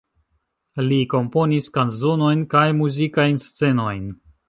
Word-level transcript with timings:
Li 0.85 0.97
komponis 1.11 1.69
kanzonojn 1.77 2.43
kaj 2.57 2.67
muzikajn 2.83 3.43
scenojn. 3.49 4.15